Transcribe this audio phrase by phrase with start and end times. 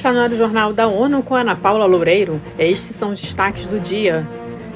[0.00, 2.40] Está no ar o Jornal da ONU com Ana Paula Loureiro.
[2.58, 4.26] Estes são os destaques do dia.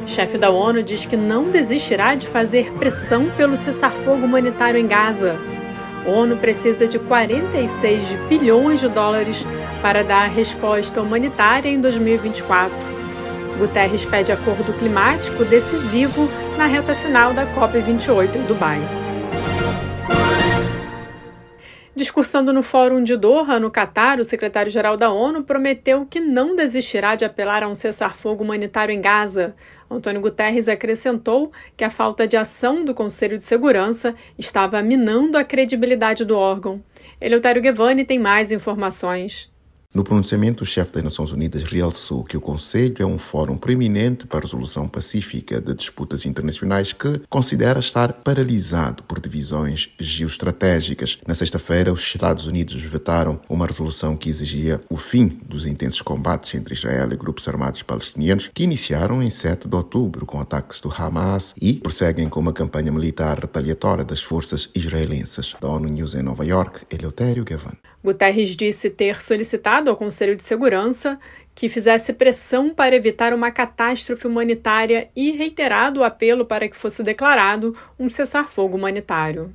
[0.06, 5.35] Chefe da ONU diz que não desistirá de fazer pressão pelo cessar-fogo humanitário em Gaza.
[6.04, 9.47] A ONU precisa de 46 bilhões de dólares
[9.81, 12.77] para dar resposta humanitária em 2024.
[13.59, 19.04] Guterres pede acordo climático decisivo na reta final da COP28 em Dubai.
[21.97, 27.15] Discursando no Fórum de Doha, no Catar, o secretário-geral da ONU prometeu que não desistirá
[27.15, 29.55] de apelar a um cessar-fogo humanitário em Gaza.
[29.89, 35.45] Antônio Guterres acrescentou que a falta de ação do Conselho de Segurança estava minando a
[35.45, 36.83] credibilidade do órgão.
[37.20, 39.54] Eleutério Guevani tem mais informações.
[39.95, 44.27] No pronunciamento, o chefe das Nações Unidas realçou que o Conselho é um fórum preeminente
[44.27, 51.20] para a resolução pacífica de disputas internacionais que considera estar paralisado por divisões geoestratégicas.
[51.25, 56.53] Na sexta-feira, os Estados Unidos vetaram uma resolução que exigia o fim dos intensos combates
[56.56, 60.92] entre Israel e grupos armados palestinianos que iniciaram em 7 de outubro com ataques do
[60.92, 65.55] Hamas e prosseguem com uma campanha militar retaliatória das forças israelenses.
[65.61, 67.77] Da ONU News em Nova York, Eleutério Gavan.
[68.05, 71.19] Guterres disse ter solicitado ao Conselho de Segurança
[71.55, 77.02] que fizesse pressão para evitar uma catástrofe humanitária e reiterado o apelo para que fosse
[77.02, 79.55] declarado um cessar-fogo humanitário.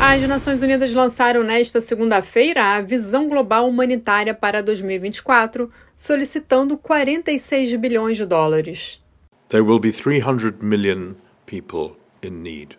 [0.00, 8.16] As Nações Unidas lançaram nesta segunda-feira a Visão Global Humanitária para 2024, solicitando 46 bilhões
[8.16, 9.00] de dólares.
[9.48, 12.78] There will be 300 million people in need.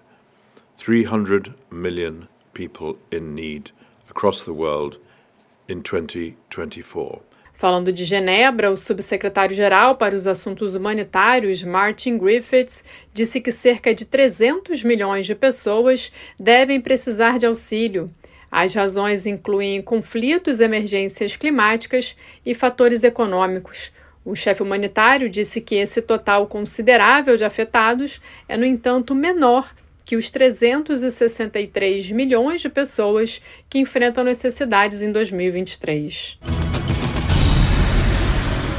[0.78, 2.30] 300 million
[2.60, 3.72] people in need
[4.10, 5.00] across the world
[5.70, 7.22] in 2024.
[7.54, 14.06] Falando de Genebra, o subsecretário-geral para os assuntos humanitários, Martin Griffiths, disse que cerca de
[14.06, 18.08] 300 milhões de pessoas devem precisar de auxílio.
[18.52, 22.16] As razões incluem conflitos, emergências climáticas
[22.46, 23.92] e fatores econômicos.
[24.26, 29.70] O chefe humanitário disse que esse total considerável de afetados é, no entanto, menor
[30.10, 33.40] que os 363 milhões de pessoas
[33.70, 36.40] que enfrentam necessidades em 2023.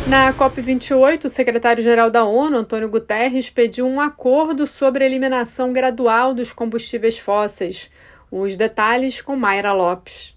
[0.09, 6.35] Na COP28, o secretário-geral da ONU, Antônio Guterres, pediu um acordo sobre a eliminação gradual
[6.35, 7.89] dos combustíveis fósseis.
[8.29, 10.37] Os detalhes com Mayra Lopes.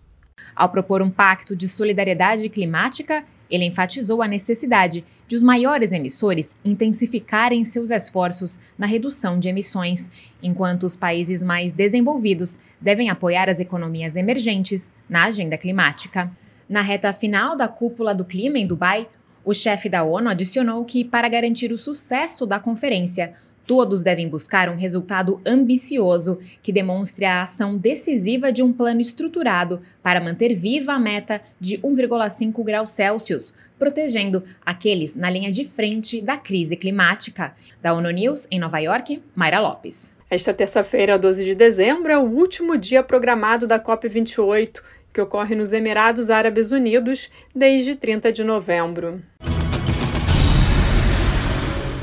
[0.56, 6.56] Ao propor um pacto de solidariedade climática, ele enfatizou a necessidade de os maiores emissores
[6.66, 10.09] intensificarem seus esforços na redução de emissões,
[10.41, 16.31] enquanto os países mais desenvolvidos devem apoiar as economias emergentes na agenda climática.
[16.68, 19.08] Na reta final da cúpula do clima em Dubai,
[19.44, 23.34] o chefe da ONU adicionou que, para garantir o sucesso da conferência,
[23.66, 29.81] Todos devem buscar um resultado ambicioso que demonstre a ação decisiva de um plano estruturado
[30.02, 36.22] para manter viva a meta de 1,5 graus Celsius, protegendo aqueles na linha de frente
[36.22, 37.54] da crise climática.
[37.81, 40.14] Da ONU News, em Nova York, Mayra Lopes.
[40.30, 44.81] Esta terça-feira, 12 de dezembro, é o último dia programado da COP28,
[45.13, 49.22] que ocorre nos Emirados Árabes Unidos desde 30 de novembro.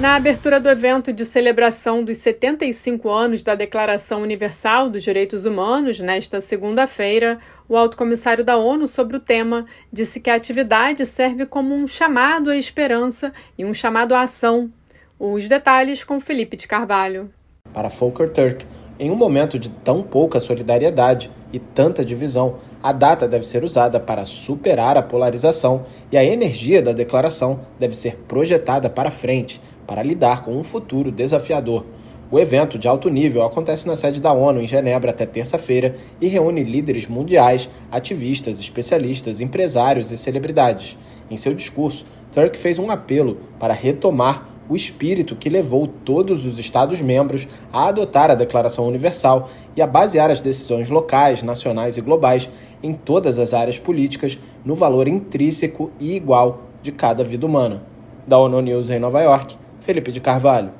[0.00, 5.98] Na abertura do evento de celebração dos 75 anos da Declaração Universal dos Direitos Humanos,
[5.98, 7.38] nesta segunda-feira,
[7.68, 11.86] o alto comissário da ONU sobre o tema disse que a atividade serve como um
[11.86, 14.72] chamado à esperança e um chamado à ação.
[15.18, 17.30] Os detalhes com Felipe de Carvalho.
[17.72, 18.66] Para Volker Turk,
[18.98, 23.98] em um momento de tão pouca solidariedade e tanta divisão, a data deve ser usada
[23.98, 30.02] para superar a polarização e a energia da declaração deve ser projetada para frente para
[30.02, 31.84] lidar com um futuro desafiador.
[32.30, 36.28] O evento de alto nível acontece na sede da ONU em Genebra até terça-feira e
[36.28, 40.96] reúne líderes mundiais, ativistas, especialistas, empresários e celebridades.
[41.28, 46.58] Em seu discurso, Turk fez um apelo para retomar o espírito que levou todos os
[46.58, 52.48] Estados-membros a adotar a Declaração Universal e a basear as decisões locais, nacionais e globais
[52.80, 57.82] em todas as áreas políticas no valor intrínseco e igual de cada vida humana.
[58.26, 60.70] Da ONU News em Nova York, Felipe de Carvalho.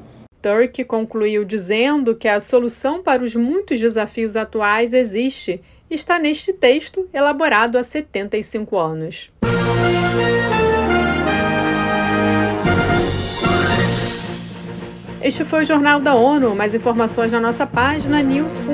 [0.40, 5.60] Turk concluiu dizendo que a solução para os muitos desafios atuais existe
[5.90, 9.32] está neste texto elaborado há 75 anos.
[15.22, 16.54] Este foi o Jornal da ONU.
[16.54, 18.70] Mais informações na nossa página news.n.org/pt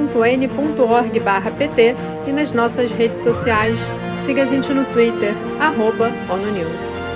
[2.26, 3.80] e nas nossas redes sociais.
[4.16, 7.15] Siga a gente no Twitter, arroba ONU News.